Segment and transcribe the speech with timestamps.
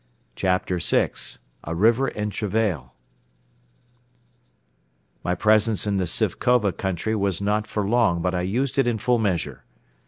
[0.35, 1.11] CHAPTER VI
[1.63, 2.91] A RIVER IN TRAVAIL
[5.23, 8.97] My presence in the Sifkova country was not for long but I used it in
[8.97, 9.63] full measure.